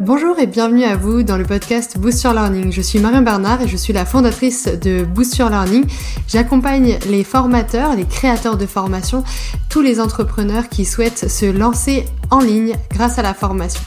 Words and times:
Bonjour 0.00 0.38
et 0.38 0.46
bienvenue 0.46 0.84
à 0.84 0.94
vous 0.94 1.24
dans 1.24 1.36
le 1.36 1.44
podcast 1.44 1.98
Boost 1.98 2.22
Your 2.22 2.32
Learning. 2.32 2.70
Je 2.70 2.80
suis 2.80 3.00
Marion 3.00 3.22
Bernard 3.22 3.62
et 3.62 3.66
je 3.66 3.76
suis 3.76 3.92
la 3.92 4.04
fondatrice 4.04 4.68
de 4.68 5.02
Boost 5.02 5.36
Your 5.38 5.50
Learning. 5.50 5.84
J'accompagne 6.28 6.98
les 7.08 7.24
formateurs, 7.24 7.96
les 7.96 8.04
créateurs 8.04 8.56
de 8.56 8.66
formation, 8.66 9.24
tous 9.68 9.80
les 9.80 9.98
entrepreneurs 9.98 10.68
qui 10.68 10.84
souhaitent 10.84 11.28
se 11.28 11.46
lancer 11.46 12.04
en 12.30 12.38
ligne 12.38 12.76
grâce 12.92 13.18
à 13.18 13.22
la 13.22 13.34
formation. 13.34 13.82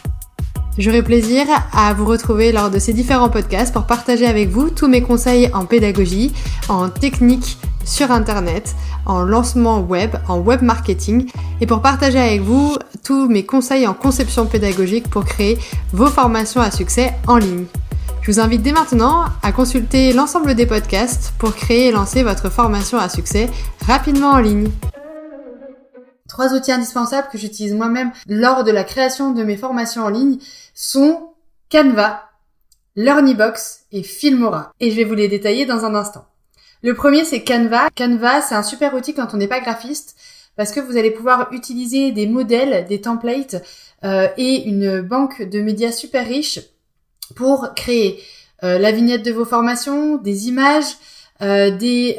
J'aurai 0.78 1.04
plaisir 1.04 1.46
à 1.74 1.94
vous 1.94 2.06
retrouver 2.06 2.52
lors 2.52 2.70
de 2.70 2.80
ces 2.80 2.94
différents 2.94 3.30
podcasts 3.30 3.74
pour 3.74 3.84
partager 3.84 4.26
avec 4.26 4.50
vous 4.50 4.70
tous 4.70 4.88
mes 4.88 5.02
conseils 5.02 5.50
en 5.54 5.66
pédagogie, 5.66 6.32
en 6.70 6.90
technique 6.90 7.58
sur 7.84 8.12
Internet, 8.12 8.76
en 9.06 9.22
lancement 9.22 9.82
web, 9.82 10.16
en 10.30 10.40
web 10.40 10.62
marketing 10.62 11.30
et 11.60 11.66
pour 11.66 11.82
partager 11.82 12.20
avec 12.20 12.42
vous 12.42 12.78
tous 13.04 13.28
mes 13.28 13.46
conseils 13.46 13.86
en 13.86 13.94
conception 13.94 14.46
pédagogique 14.46 15.10
pour 15.10 15.26
créer 15.26 15.58
vos 15.92 16.08
formations 16.08 16.62
à 16.62 16.72
succès 16.72 17.14
en 17.28 17.38
ligne. 17.38 17.66
Je 18.22 18.32
vous 18.32 18.40
invite 18.40 18.62
dès 18.62 18.72
maintenant 18.72 19.26
à 19.42 19.52
consulter 19.52 20.14
l'ensemble 20.14 20.56
des 20.56 20.68
podcasts 20.68 21.34
pour 21.38 21.56
créer 21.56 21.88
et 21.88 21.92
lancer 21.92 22.24
votre 22.24 22.50
formation 22.50 22.98
à 22.98 23.10
succès 23.10 23.50
rapidement 23.88 24.30
en 24.30 24.40
ligne. 24.40 24.70
Trois 26.32 26.54
outils 26.54 26.72
indispensables 26.72 27.28
que 27.30 27.38
j'utilise 27.38 27.74
moi-même 27.74 28.14
lors 28.26 28.64
de 28.64 28.72
la 28.72 28.86
création 28.86 29.34
de 29.34 29.44
mes 29.44 29.58
formations 29.58 30.06
en 30.06 30.08
ligne 30.08 30.38
sont 30.74 31.34
Canva, 31.70 32.24
Learnybox 32.96 33.82
et 33.92 34.02
Filmora. 34.02 34.72
Et 34.80 34.92
je 34.92 34.96
vais 34.96 35.04
vous 35.04 35.14
les 35.14 35.28
détailler 35.28 35.66
dans 35.66 35.84
un 35.84 35.94
instant. 35.94 36.26
Le 36.84 36.94
premier, 36.94 37.26
c'est 37.26 37.44
Canva. 37.44 37.90
Canva, 37.98 38.42
c'est 38.42 38.56
un 38.56 38.64
super 38.64 38.94
outil 38.94 39.14
quand 39.14 39.34
on 39.34 39.38
n'est 39.38 39.50
pas 39.50 39.60
graphiste 39.60 40.16
parce 40.56 40.72
que 40.72 40.80
vous 40.80 40.96
allez 40.96 41.12
pouvoir 41.12 41.52
utiliser 41.52 42.14
des 42.14 42.28
modèles, 42.28 42.88
des 42.88 43.02
templates 43.02 43.62
euh, 44.06 44.30
et 44.38 44.64
une 44.64 45.02
banque 45.02 45.42
de 45.42 45.60
médias 45.60 45.92
super 45.92 46.26
riche 46.26 46.62
pour 47.36 47.74
créer 47.76 48.22
euh, 48.64 48.80
la 48.80 48.94
vignette 48.94 49.24
de 49.24 49.34
vos 49.34 49.44
formations, 49.44 50.16
des 50.16 50.48
images, 50.48 50.96
euh, 51.42 51.72
des 51.72 52.16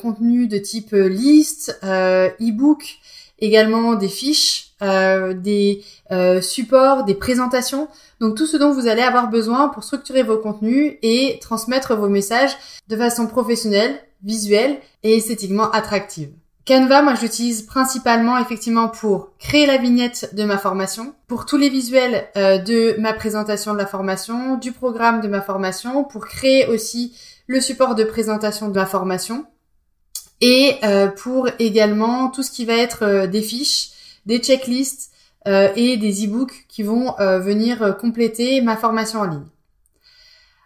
contenus 0.00 0.48
de 0.48 0.58
type 0.58 0.90
liste, 0.94 1.78
e-book, 1.84 2.98
également 3.42 3.94
des 3.94 4.08
fiches, 4.08 4.72
des 4.80 5.84
supports, 6.40 7.04
des 7.04 7.14
présentations. 7.14 7.88
Donc 8.20 8.36
tout 8.36 8.46
ce 8.46 8.56
dont 8.56 8.72
vous 8.72 8.88
allez 8.88 9.02
avoir 9.02 9.28
besoin 9.28 9.68
pour 9.68 9.84
structurer 9.84 10.22
vos 10.22 10.38
contenus 10.38 10.94
et 11.02 11.38
transmettre 11.40 11.94
vos 11.94 12.08
messages 12.08 12.56
de 12.88 12.96
façon 12.96 13.26
professionnelle, 13.26 14.00
visuelle 14.22 14.78
et 15.02 15.16
esthétiquement 15.16 15.70
attractive. 15.70 16.30
Canva, 16.64 17.02
moi 17.02 17.14
j'utilise 17.20 17.62
principalement 17.62 18.38
effectivement 18.38 18.88
pour 18.88 19.36
créer 19.38 19.66
la 19.66 19.78
vignette 19.78 20.32
de 20.34 20.44
ma 20.44 20.58
formation, 20.58 21.12
pour 21.26 21.44
tous 21.44 21.56
les 21.56 21.68
visuels 21.68 22.28
euh, 22.36 22.58
de 22.58 22.94
ma 23.00 23.12
présentation 23.12 23.72
de 23.72 23.78
la 23.78 23.86
formation, 23.86 24.56
du 24.58 24.70
programme 24.70 25.20
de 25.20 25.26
ma 25.26 25.40
formation, 25.40 26.04
pour 26.04 26.24
créer 26.24 26.68
aussi 26.68 27.16
le 27.48 27.60
support 27.60 27.96
de 27.96 28.04
présentation 28.04 28.68
de 28.68 28.74
ma 28.74 28.86
formation 28.86 29.44
et 30.42 30.76
euh, 30.84 31.06
pour 31.06 31.48
également 31.58 32.28
tout 32.28 32.42
ce 32.42 32.50
qui 32.50 32.66
va 32.66 32.74
être 32.74 33.04
euh, 33.04 33.26
des 33.26 33.40
fiches, 33.40 33.92
des 34.26 34.38
checklists 34.38 35.10
et 35.44 35.96
des 35.96 36.24
e-books 36.24 36.66
qui 36.68 36.84
vont 36.84 37.16
venir 37.18 37.96
compléter 38.00 38.60
ma 38.60 38.76
formation 38.76 39.18
en 39.18 39.24
ligne. 39.24 39.46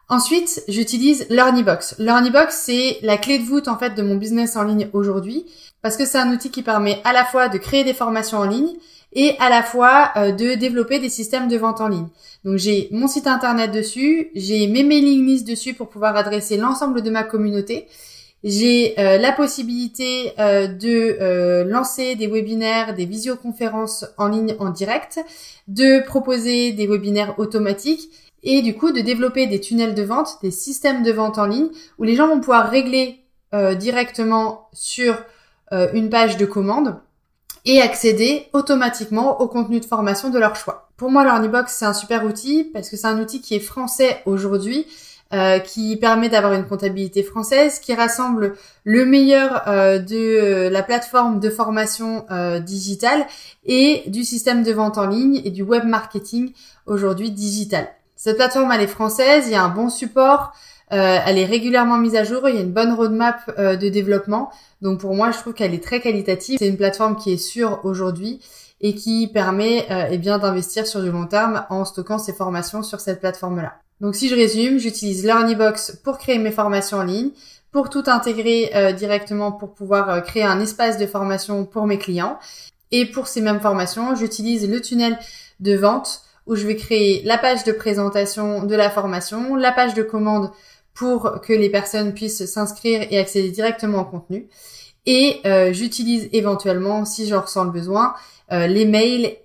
Ensuite, 0.09 0.63
j'utilise 0.69 1.27
Learnybox. 1.31 1.97
Learnybox, 1.99 2.55
c'est 2.55 2.99
la 3.01 3.17
clé 3.17 3.39
de 3.39 3.45
voûte 3.45 3.67
en 3.69 3.77
fait 3.77 3.95
de 3.95 4.03
mon 4.03 4.15
business 4.15 4.55
en 4.55 4.65
ligne 4.65 4.89
aujourd'hui 4.93 5.47
parce 5.83 5.97
que 5.97 6.05
c'est 6.05 6.19
un 6.19 6.33
outil 6.33 6.51
qui 6.51 6.63
permet 6.63 7.01
à 7.05 7.13
la 7.13 7.25
fois 7.25 7.49
de 7.49 7.59
créer 7.59 7.85
des 7.85 7.95
formations 7.95 8.39
en 8.39 8.45
ligne 8.45 8.77
et 9.13 9.35
à 9.41 9.49
la 9.49 9.63
fois 9.63 10.13
euh, 10.17 10.31
de 10.31 10.55
développer 10.55 11.01
des 11.01 11.09
systèmes 11.09 11.49
de 11.49 11.57
vente 11.57 11.81
en 11.81 11.89
ligne. 11.89 12.07
Donc 12.45 12.57
j'ai 12.59 12.89
mon 12.93 13.09
site 13.09 13.27
internet 13.27 13.73
dessus, 13.73 14.31
j'ai 14.35 14.69
mes 14.69 14.85
mailing 14.85 15.27
lists 15.27 15.47
dessus 15.47 15.75
pour 15.75 15.89
pouvoir 15.89 16.15
adresser 16.17 16.57
l'ensemble 16.57 17.03
de 17.03 17.11
ma 17.11 17.25
communauté. 17.25 17.89
J'ai 18.45 18.99
euh, 19.01 19.19
la 19.19 19.33
possibilité 19.33 20.33
euh, 20.39 20.67
de 20.69 21.65
lancer 21.69 22.15
des 22.15 22.27
webinaires, 22.27 22.95
des 22.95 23.07
visioconférences 23.07 24.05
en 24.19 24.29
ligne 24.29 24.55
en 24.59 24.71
direct, 24.71 25.21
de 25.69 26.05
proposer 26.05 26.73
des 26.73 26.87
webinaires 26.87 27.39
automatiques 27.39 28.11
et 28.47 28.63
du 28.63 28.75
coup 28.75 28.93
de 28.93 29.01
développer 29.01 29.47
des 29.47 29.61
tunnels 29.61 29.95
de 29.95 30.03
vente, 30.03 30.39
des 30.43 30.51
systèmes 30.53 31.03
de 31.03 31.11
vente 31.13 31.37
en 31.37 31.47
ligne 31.47 31.69
où 31.99 32.05
les 32.05 32.15
gens 32.15 32.29
vont 32.29 32.41
pouvoir 32.41 32.71
régler 32.71 33.21
euh, 33.55 33.75
directement 33.75 34.69
sur 34.73 35.17
euh, 35.73 35.89
une 35.93 36.11
page 36.11 36.37
de 36.37 36.47
commande 36.47 37.01
et 37.65 37.81
accéder 37.81 38.47
automatiquement 38.53 39.41
au 39.41 39.49
contenu 39.49 39.81
de 39.81 39.85
formation 39.85 40.31
de 40.31 40.39
leur 40.39 40.55
choix. 40.55 40.89
Pour 40.97 41.11
moi, 41.11 41.25
Learnybox, 41.25 41.73
c'est 41.73 41.85
un 41.85 41.93
super 41.93 42.25
outil 42.25 42.65
parce 42.73 42.89
que 42.89 42.97
c'est 42.97 43.07
un 43.07 43.21
outil 43.21 43.41
qui 43.41 43.55
est 43.55 43.61
français 43.61 44.23
aujourd'hui, 44.27 44.87
euh, 45.33 45.59
qui 45.59 45.97
permet 45.97 46.29
d'avoir 46.29 46.53
une 46.53 46.65
comptabilité 46.65 47.23
française, 47.23 47.79
qui 47.79 47.95
rassemble 47.95 48.55
le 48.85 49.05
meilleur 49.05 49.65
de 49.67 50.69
la 50.69 50.83
plateforme 50.83 51.41
de 51.41 51.51
formation 51.51 52.27
digitale 52.61 53.27
et 53.65 54.05
du 54.07 54.25
système 54.25 54.63
de 54.63 54.73
vente 54.73 54.99
en 54.99 55.07
ligne 55.07 55.41
et 55.45 55.51
du 55.51 55.63
web 55.63 55.85
marketing 55.85 56.53
aujourd'hui 56.87 57.31
digital. 57.31 57.89
Cette 58.15 58.37
plateforme, 58.37 58.73
elle 58.73 58.81
est 58.81 58.87
française, 58.87 59.45
il 59.47 59.53
y 59.53 59.57
a 59.57 59.63
un 59.63 59.69
bon 59.69 59.91
support, 59.91 60.53
euh, 60.93 61.19
elle 61.27 61.39
est 61.39 61.45
régulièrement 61.45 61.99
mise 61.99 62.15
à 62.15 62.25
jour, 62.25 62.49
il 62.49 62.55
y 62.55 62.59
a 62.59 62.63
une 62.63 62.73
bonne 62.73 62.93
roadmap 62.93 63.51
euh, 63.59 63.77
de 63.77 63.89
développement. 63.89 64.51
Donc 64.83 65.01
pour 65.01 65.15
moi, 65.15 65.33
je 65.33 65.39
trouve 65.39 65.53
qu'elle 65.53 65.75
est 65.75 65.83
très 65.83 66.01
qualitative. 66.01 66.59
C'est 66.59 66.69
une 66.69 66.77
plateforme 66.77 67.17
qui 67.17 67.33
est 67.33 67.39
sûre 67.39 67.81
aujourd'hui 67.85 68.41
et 68.81 68.95
qui 68.95 69.29
permet 69.29 69.87
euh, 69.91 70.09
eh 70.11 70.19
bien 70.19 70.39
d'investir 70.39 70.87
sur 70.87 71.03
du 71.03 71.11
long 71.11 71.27
terme 71.27 71.65
en 71.71 71.85
stockant 71.85 72.19
ses 72.19 72.33
formations 72.33 72.83
sur 72.83 73.01
cette 73.01 73.21
plateforme-là. 73.21 73.75
Donc 74.01 74.15
si 74.15 74.29
je 74.29 74.35
résume, 74.35 74.79
j'utilise 74.79 75.25
Learnybox 75.25 76.01
pour 76.05 76.19
créer 76.19 76.39
mes 76.39 76.51
formations 76.51 76.99
en 76.99 77.03
ligne, 77.03 77.31
pour 77.73 77.91
tout 77.91 78.05
intégrer 78.07 78.71
directement 78.95 79.53
pour 79.53 79.75
pouvoir 79.75 80.23
créer 80.23 80.45
un 80.45 80.61
espace 80.61 80.97
de 80.99 81.07
formation 81.07 81.67
pour 81.67 81.87
mes 81.87 81.99
clients. 81.99 82.39
Et 82.91 83.05
pour 83.05 83.27
ces 83.27 83.41
mêmes 83.41 83.61
formations, 83.61 84.15
j'utilise 84.15 84.69
le 84.69 84.81
tunnel 84.81 85.19
de 85.61 85.77
vente 85.77 86.23
où 86.47 86.55
je 86.55 86.67
vais 86.67 86.77
créer 86.77 87.23
la 87.25 87.39
page 87.39 87.65
de 87.65 87.73
présentation 87.73 88.65
de 88.65 88.75
la 88.75 88.91
formation, 88.91 89.57
la 89.57 89.73
page 89.73 89.95
de 89.95 90.03
commande 90.03 90.51
pour 90.95 91.41
que 91.43 91.53
les 91.53 91.71
personnes 91.71 92.15
puissent 92.15 92.47
s'inscrire 92.47 93.07
et 93.11 93.19
accéder 93.19 93.51
directement 93.51 94.03
au 94.03 94.05
contenu. 94.05 94.49
Et 95.05 95.41
euh, 95.45 95.73
j'utilise 95.73 96.29
éventuellement, 96.33 97.05
si 97.05 97.29
j'en 97.29 97.43
ressens 97.43 97.65
le 97.65 97.71
besoin, 97.71 98.15
euh, 98.51 98.67
les 98.67 98.85
mails 98.85 99.37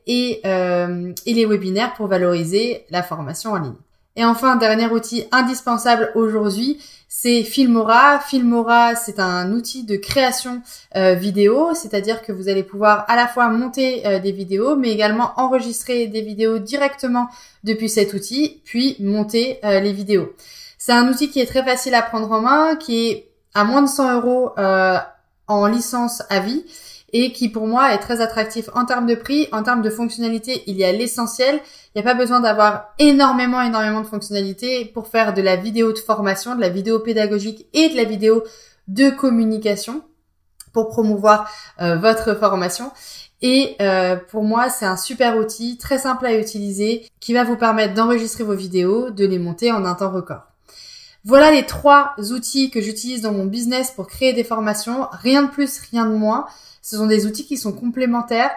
euh, 0.45 1.13
et 1.25 1.34
les 1.34 1.45
webinaires 1.45 1.94
pour 1.94 2.07
valoriser 2.07 2.85
la 2.90 3.03
formation 3.03 3.51
en 3.51 3.59
ligne. 3.59 3.75
Et 4.16 4.25
enfin, 4.25 4.57
dernier 4.57 4.88
outil 4.88 5.25
indispensable 5.31 6.11
aujourd'hui, 6.16 6.79
c'est 7.07 7.44
Filmora. 7.44 8.19
Filmora, 8.19 8.95
c'est 8.95 9.19
un 9.19 9.51
outil 9.53 9.83
de 9.83 9.95
création 9.95 10.61
euh, 10.95 11.13
vidéo, 11.13 11.73
c'est-à-dire 11.73 12.22
que 12.22 12.31
vous 12.31 12.49
allez 12.49 12.63
pouvoir 12.63 13.05
à 13.07 13.16
la 13.16 13.27
fois 13.27 13.47
monter 13.49 14.05
euh, 14.05 14.19
des 14.19 14.31
vidéos, 14.31 14.75
mais 14.75 14.91
également 14.91 15.31
enregistrer 15.38 16.07
des 16.07 16.22
vidéos 16.22 16.59
directement 16.59 17.29
depuis 17.63 17.89
cet 17.89 18.13
outil, 18.13 18.61
puis 18.66 18.97
monter 18.99 19.59
euh, 19.63 19.79
les 19.79 19.94
vidéos. 19.94 20.33
C'est 20.78 20.93
un 20.93 21.07
outil 21.07 21.29
qui 21.29 21.39
est 21.39 21.45
très 21.45 21.63
facile 21.63 21.93
à 21.95 22.01
prendre 22.01 22.31
en 22.31 22.41
main, 22.41 22.75
qui 22.75 23.07
est 23.07 23.31
à 23.53 23.63
moins 23.63 23.81
de 23.81 23.88
100 23.88 24.16
euros 24.16 24.51
en 25.47 25.67
licence 25.67 26.23
à 26.29 26.39
vie 26.39 26.63
et 27.13 27.31
qui 27.31 27.49
pour 27.49 27.67
moi 27.67 27.94
est 27.94 27.99
très 27.99 28.22
attractif 28.22 28.69
en 28.73 28.85
termes 28.85 29.05
de 29.05 29.16
prix, 29.16 29.47
en 29.51 29.63
termes 29.63 29.81
de 29.81 29.89
fonctionnalité, 29.89 30.63
il 30.67 30.77
y 30.77 30.83
a 30.83 30.91
l'essentiel. 30.91 31.59
Il 31.94 32.01
n'y 32.01 32.07
a 32.07 32.13
pas 32.13 32.17
besoin 32.17 32.39
d'avoir 32.39 32.94
énormément, 32.99 33.61
énormément 33.61 34.01
de 34.01 34.07
fonctionnalités 34.07 34.85
pour 34.85 35.07
faire 35.07 35.33
de 35.33 35.41
la 35.41 35.55
vidéo 35.55 35.91
de 35.91 35.99
formation, 35.99 36.55
de 36.55 36.61
la 36.61 36.69
vidéo 36.69 36.99
pédagogique 36.99 37.67
et 37.73 37.89
de 37.89 37.95
la 37.95 38.05
vidéo 38.05 38.44
de 38.88 39.09
communication 39.09 40.03
pour 40.73 40.88
promouvoir 40.88 41.51
euh, 41.81 41.97
votre 41.97 42.33
formation. 42.35 42.91
Et 43.41 43.75
euh, 43.81 44.16
pour 44.16 44.43
moi, 44.43 44.69
c'est 44.69 44.85
un 44.85 44.97
super 44.97 45.38
outil, 45.38 45.78
très 45.78 45.97
simple 45.97 46.25
à 46.25 46.38
utiliser, 46.38 47.05
qui 47.19 47.33
va 47.33 47.43
vous 47.43 47.57
permettre 47.57 47.93
d'enregistrer 47.93 48.43
vos 48.43 48.55
vidéos, 48.55 49.09
de 49.09 49.25
les 49.25 49.40
monter 49.40 49.72
en 49.72 49.84
un 49.84 49.96
temps 49.96 50.11
record. 50.11 50.51
Voilà 51.23 51.52
les 51.52 51.66
trois 51.66 52.16
outils 52.18 52.72
que 52.72 52.82
j'utilise 52.82 53.22
dans 53.22 53.32
mon 53.32 53.46
business 53.46 53.91
pour 53.91 54.08
créer 54.08 54.34
des 54.34 54.44
formations. 54.44 55.08
Rien 55.12 55.44
de 55.44 55.50
plus, 55.50 55.79
rien 55.91 56.06
de 56.06 56.16
moins. 56.16 56.46
Ce 56.82 56.97
sont 56.97 57.06
des 57.06 57.28
outils 57.28 57.46
qui 57.46 57.58
sont 57.58 57.73
complémentaires, 57.73 58.52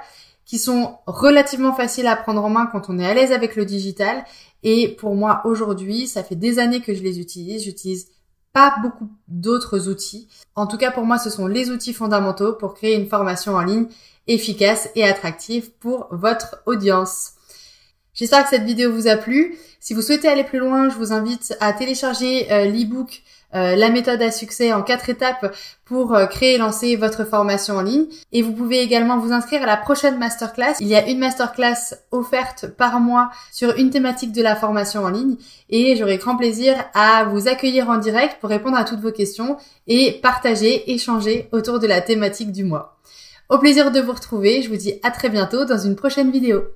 qui 0.47 0.59
sont 0.59 0.97
relativement 1.07 1.75
faciles 1.75 2.07
à 2.07 2.17
prendre 2.17 2.43
en 2.43 2.49
main 2.49 2.67
quand 2.67 2.89
on 2.89 2.99
est 2.99 3.07
à 3.07 3.13
l'aise 3.13 3.33
avec 3.33 3.55
le 3.55 3.67
digital. 3.67 4.25
Et 4.63 4.89
pour 4.89 5.15
moi, 5.15 5.43
aujourd'hui, 5.45 6.07
ça 6.07 6.25
fait 6.25 6.37
des 6.37 6.59
années 6.59 6.81
que 6.81 6.95
je 6.95 7.03
les 7.03 7.21
utilise. 7.21 7.65
J'utilise 7.65 8.09
pas 8.55 8.75
beaucoup 8.83 9.11
d'autres 9.29 9.89
outils. 9.89 10.29
En 10.55 10.67
tout 10.67 10.79
cas, 10.79 10.91
pour 10.91 11.05
moi, 11.05 11.19
ce 11.19 11.29
sont 11.29 11.47
les 11.47 11.71
outils 11.71 11.93
fondamentaux 11.93 12.55
pour 12.55 12.73
créer 12.73 12.95
une 12.95 13.09
formation 13.09 13.57
en 13.57 13.63
ligne 13.63 13.89
efficace 14.27 14.89
et 14.95 15.05
attractive 15.05 15.71
pour 15.81 16.09
votre 16.11 16.63
audience. 16.65 17.33
J'espère 18.15 18.45
que 18.45 18.51
cette 18.51 18.63
vidéo 18.63 18.93
vous 18.93 19.09
a 19.09 19.17
plu. 19.17 19.59
Si 19.85 19.93
vous 19.93 20.01
souhaitez 20.01 20.29
aller 20.29 20.45
plus 20.45 20.61
loin, 20.61 20.89
je 20.89 20.95
vous 20.95 21.13
invite 21.13 21.59
à 21.61 21.75
télécharger 21.75 22.51
euh, 22.51 22.65
l'ebook 22.65 23.21
euh, 23.55 23.77
la 23.77 23.91
méthode 23.91 24.23
à 24.23 24.31
succès 24.31 24.73
en 24.73 24.83
quatre 24.83 25.11
étapes 25.11 25.55
pour 25.85 26.15
euh, 26.15 26.25
créer 26.25 26.55
et 26.55 26.59
lancer 26.59 26.97
votre 26.97 27.25
formation 27.27 27.77
en 27.77 27.83
ligne. 27.83 28.07
Et 28.33 28.41
vous 28.41 28.53
pouvez 28.53 28.81
également 28.81 29.19
vous 29.19 29.31
inscrire 29.31 29.63
à 29.63 29.67
la 29.67 29.77
prochaine 29.77 30.17
masterclass. 30.17 30.77
Il 30.81 30.87
y 30.87 30.95
a 30.95 31.07
une 31.07 31.19
masterclass 31.19 31.97
offerte 32.13 32.67
par 32.67 32.99
mois 32.99 33.29
sur 33.53 33.77
une 33.77 33.91
thématique 33.91 34.33
de 34.33 34.41
la 34.41 34.57
formation 34.57 35.05
en 35.05 35.11
ligne. 35.11 35.37
Et 35.69 35.97
j'aurai 35.97 36.17
grand 36.17 36.39
plaisir 36.39 36.83
à 36.95 37.25
vous 37.25 37.47
accueillir 37.47 37.91
en 37.91 37.99
direct 37.99 38.39
pour 38.41 38.49
répondre 38.49 38.79
à 38.79 38.85
toutes 38.85 39.01
vos 39.01 39.13
questions 39.13 39.59
et 39.87 40.13
partager, 40.23 40.95
échanger 40.95 41.51
autour 41.53 41.79
de 41.79 41.87
la 41.87 42.01
thématique 42.01 42.53
du 42.53 42.65
mois. 42.65 42.97
Au 43.51 43.59
plaisir 43.59 43.93
de 43.93 44.01
vous 44.01 44.13
retrouver. 44.13 44.63
Je 44.63 44.71
vous 44.71 44.77
dis 44.77 44.95
à 45.03 45.11
très 45.11 45.29
bientôt 45.29 45.67
dans 45.67 45.77
une 45.77 45.95
prochaine 45.95 46.31
vidéo. 46.31 46.75